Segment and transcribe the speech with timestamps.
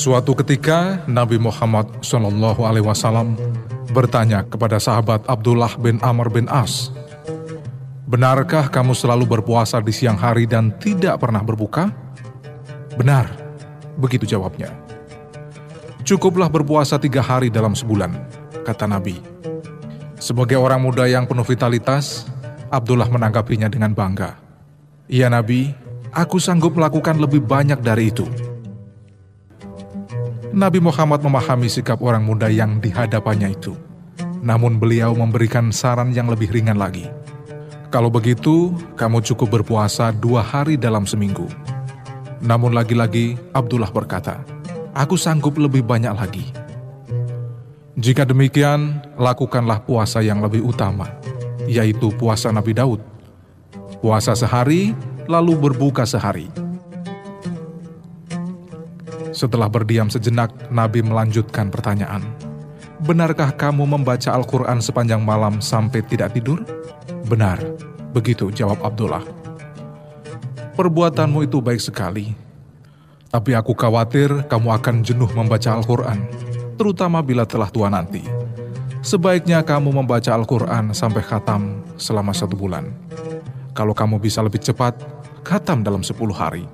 [0.00, 3.36] Suatu ketika Nabi Muhammad Shallallahu Alaihi Wasallam
[3.92, 6.88] bertanya kepada sahabat Abdullah bin Amr bin As,
[8.08, 11.92] Benarkah kamu selalu berpuasa di siang hari dan tidak pernah berbuka?
[12.96, 13.28] Benar,
[14.00, 14.72] begitu jawabnya.
[16.08, 18.16] Cukuplah berpuasa tiga hari dalam sebulan,
[18.64, 19.20] kata Nabi.
[20.16, 22.24] Sebagai orang muda yang penuh vitalitas,
[22.72, 24.40] Abdullah menanggapinya dengan bangga.
[25.12, 25.76] Iya Nabi,
[26.08, 28.49] aku sanggup melakukan lebih banyak dari itu.
[30.50, 33.78] Nabi Muhammad memahami sikap orang muda yang di hadapannya itu.
[34.42, 37.06] Namun beliau memberikan saran yang lebih ringan lagi.
[37.94, 41.46] Kalau begitu, kamu cukup berpuasa dua hari dalam seminggu.
[42.42, 44.42] Namun lagi-lagi Abdullah berkata,
[44.90, 46.46] aku sanggup lebih banyak lagi.
[47.94, 51.06] Jika demikian, lakukanlah puasa yang lebih utama,
[51.70, 52.98] yaitu puasa Nabi Daud.
[54.02, 54.98] Puasa sehari,
[55.30, 56.50] lalu berbuka sehari
[59.40, 62.20] setelah berdiam sejenak, Nabi melanjutkan pertanyaan.
[63.00, 66.60] Benarkah kamu membaca Al-Quran sepanjang malam sampai tidak tidur?
[67.24, 67.56] Benar,
[68.12, 69.24] begitu jawab Abdullah.
[70.76, 72.36] Perbuatanmu itu baik sekali,
[73.32, 76.20] tapi aku khawatir kamu akan jenuh membaca Al-Quran,
[76.76, 78.20] terutama bila telah tua nanti.
[79.00, 82.92] Sebaiknya kamu membaca Al-Quran sampai khatam selama satu bulan.
[83.72, 84.92] Kalau kamu bisa lebih cepat,
[85.40, 86.68] khatam dalam sepuluh hari.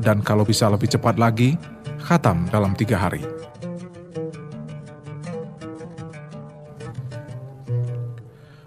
[0.00, 1.60] Dan kalau bisa lebih cepat lagi,
[2.00, 3.22] khatam dalam tiga hari.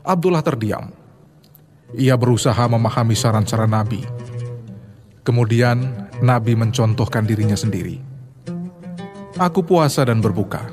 [0.03, 0.91] Abdullah terdiam.
[1.95, 4.03] Ia berusaha memahami saran-saran Nabi.
[5.23, 8.03] Kemudian Nabi mencontohkan dirinya sendiri.
[9.39, 10.67] Aku puasa dan berbuka.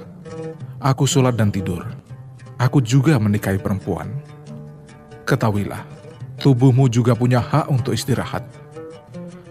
[0.83, 1.87] Aku sholat dan tidur.
[2.61, 4.11] Aku juga menikahi perempuan.
[5.25, 5.87] Ketahuilah,
[6.43, 8.43] tubuhmu juga punya hak untuk istirahat.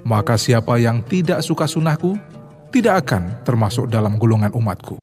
[0.04, 2.20] Maka siapa yang tidak suka sunnahku,
[2.70, 5.02] tidak akan termasuk dalam golongan umatku.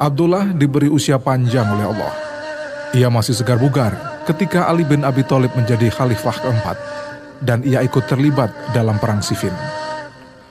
[0.00, 2.14] Abdullah diberi usia panjang oleh Allah.
[2.96, 3.92] Ia masih segar bugar
[4.24, 6.76] ketika Ali bin Abi Thalib menjadi khalifah keempat
[7.44, 9.52] dan ia ikut terlibat dalam perang Siffin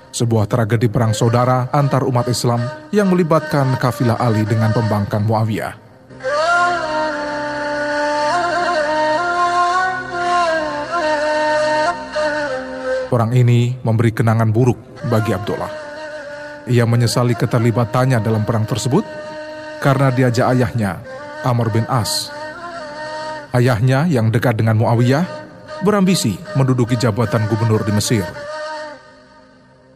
[0.10, 5.90] sebuah tragedi perang saudara antar umat Islam yang melibatkan kafilah Ali dengan pembangkang Muawiyah.
[13.10, 14.78] Orang ini memberi kenangan buruk
[15.10, 15.74] bagi Abdullah.
[16.70, 19.02] Ia menyesali keterlibatannya dalam perang tersebut
[19.82, 21.02] karena diajak ayahnya,
[21.42, 22.30] Amr bin As.
[23.50, 25.26] Ayahnya yang dekat dengan Muawiyah
[25.82, 28.49] berambisi menduduki jabatan gubernur di Mesir.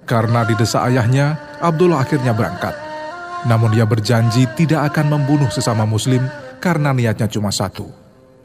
[0.03, 2.75] Karena didesak ayahnya, Abdullah akhirnya berangkat.
[3.47, 6.23] Namun ia berjanji tidak akan membunuh sesama muslim
[6.63, 7.87] karena niatnya cuma satu,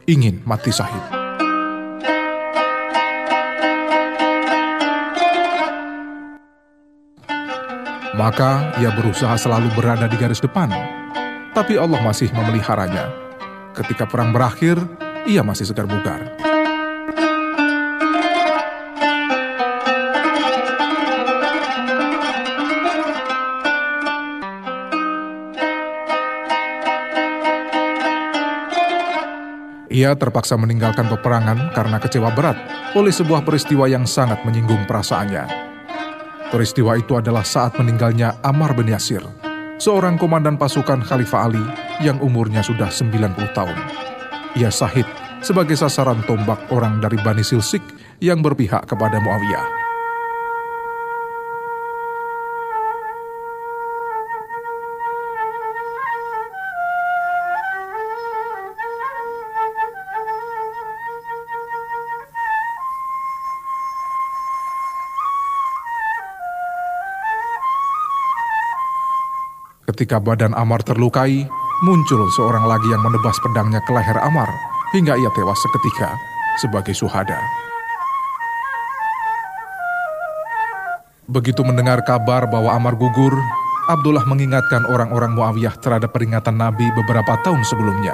[0.06, 1.02] ingin mati syahid.
[8.19, 10.75] Maka ia berusaha selalu berada di garis depan,
[11.54, 13.06] tapi Allah masih memeliharanya.
[13.78, 14.75] Ketika perang berakhir,
[15.22, 16.34] ia masih segar bugar.
[29.98, 32.54] Ia terpaksa meninggalkan peperangan karena kecewa berat
[32.94, 35.42] oleh sebuah peristiwa yang sangat menyinggung perasaannya.
[36.54, 39.26] Peristiwa itu adalah saat meninggalnya Ammar bin Yasir,
[39.82, 41.64] seorang komandan pasukan Khalifah Ali
[41.98, 43.78] yang umurnya sudah 90 tahun.
[44.54, 45.04] Ia sahid
[45.42, 47.82] sebagai sasaran tombak orang dari Bani Silsik
[48.22, 49.77] yang berpihak kepada Muawiyah.
[69.88, 71.49] Ketika badan Amar terlukai,
[71.81, 74.52] muncul seorang lagi yang menebas pedangnya ke leher Amar
[74.93, 76.12] hingga ia tewas seketika
[76.61, 77.40] sebagai suhada.
[81.25, 83.32] Begitu mendengar kabar bahwa Amar gugur,
[83.88, 88.12] Abdullah mengingatkan orang-orang Muawiyah terhadap peringatan Nabi beberapa tahun sebelumnya,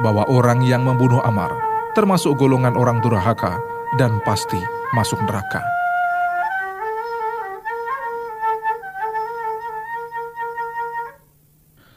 [0.00, 1.52] bahwa orang yang membunuh Amar
[1.92, 3.60] termasuk golongan orang durhaka
[4.00, 4.60] dan pasti
[4.96, 5.75] masuk neraka.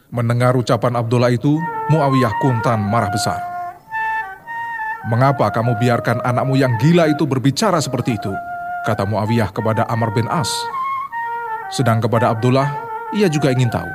[0.10, 1.62] Mendengar ucapan Abdullah itu,
[1.94, 3.38] Muawiyah kuntan marah besar.
[5.06, 8.34] Mengapa kamu biarkan anakmu yang gila itu berbicara seperti itu?
[8.90, 10.50] Kata Muawiyah kepada Amr bin As.
[11.70, 12.74] Sedang kepada Abdullah,
[13.14, 13.90] ia juga ingin tahu.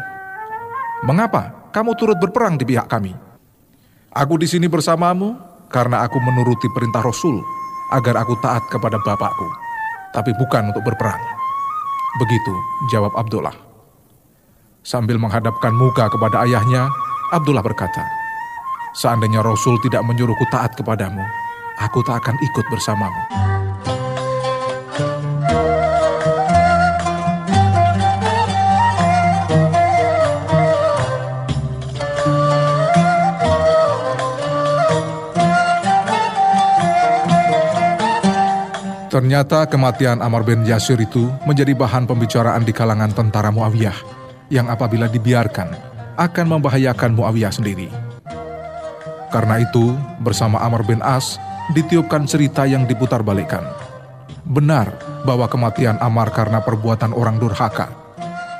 [1.02, 3.10] Mengapa kamu turut berperang di pihak kami?
[4.14, 5.34] Aku di sini bersamamu
[5.66, 7.42] karena aku menuruti perintah Rasul
[7.90, 9.50] agar aku taat kepada bapakku,
[10.14, 11.18] tapi bukan untuk berperang.
[12.22, 12.54] Begitu
[12.94, 13.73] jawab Abdullah.
[14.84, 16.92] Sambil menghadapkan muka kepada ayahnya,
[17.32, 18.04] Abdullah berkata,
[18.92, 21.24] Seandainya Rasul tidak menyuruhku taat kepadamu,
[21.80, 23.22] aku tak akan ikut bersamamu.
[39.08, 44.23] Ternyata kematian Amr bin Yasir itu menjadi bahan pembicaraan di kalangan tentara Muawiyah
[44.54, 45.74] yang apabila dibiarkan
[46.14, 47.90] akan membahayakan Muawiyah sendiri.
[49.34, 51.42] Karena itu, bersama Amr bin As
[51.74, 53.66] ditiupkan cerita yang diputar balikan.
[54.46, 54.94] Benar
[55.26, 57.90] bahwa kematian Amar karena perbuatan orang durhaka.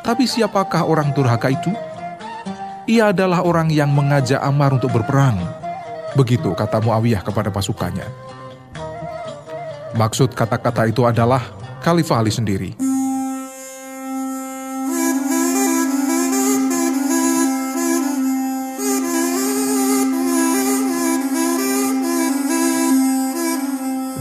[0.03, 1.71] Tapi siapakah orang durhaka itu?
[2.91, 5.39] Ia adalah orang yang mengajak Amar untuk berperang.
[6.19, 8.11] Begitu kata Muawiyah kepada pasukannya.
[9.95, 11.55] Maksud kata-kata itu adalah
[11.87, 12.94] Khalifah Ali sendiri.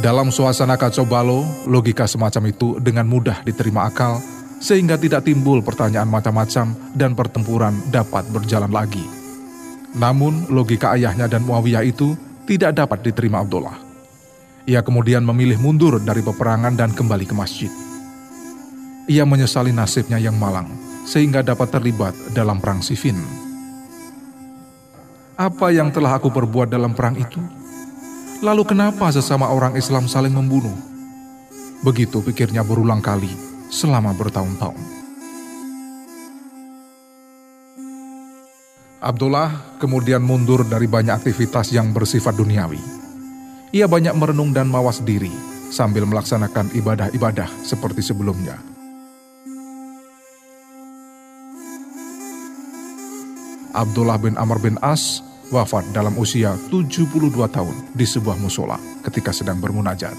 [0.03, 4.19] Dalam suasana kacau balau, logika semacam itu dengan mudah diterima akal,
[4.59, 8.99] sehingga tidak timbul pertanyaan macam-macam dan pertempuran dapat berjalan lagi.
[9.95, 13.79] Namun, logika ayahnya dan Muawiyah itu tidak dapat diterima Abdullah.
[14.67, 17.71] Ia kemudian memilih mundur dari peperangan dan kembali ke masjid.
[19.07, 20.67] Ia menyesali nasibnya yang malang,
[21.07, 23.15] sehingga dapat terlibat dalam perang Siffin.
[25.39, 27.62] Apa yang telah aku perbuat dalam perang itu?
[28.43, 30.75] Lalu kenapa sesama orang Islam saling membunuh?
[31.79, 33.31] Begitu pikirnya berulang kali
[33.71, 34.83] selama bertahun-tahun.
[38.99, 43.03] Abdullah kemudian mundur dari banyak aktivitas yang bersifat duniawi
[43.73, 45.33] ia banyak merenung dan mawas diri
[45.73, 48.61] sambil melaksanakan ibadah-ibadah seperti sebelumnya.
[53.73, 59.59] Abdullah bin Amr bin As wafat dalam usia 72 tahun di sebuah musola ketika sedang
[59.59, 60.15] bermunajat.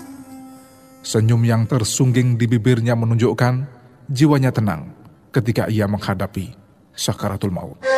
[1.04, 3.64] Senyum yang tersungging di bibirnya menunjukkan
[4.08, 4.92] jiwanya tenang
[5.32, 6.52] ketika ia menghadapi
[6.92, 7.78] sakaratul maut.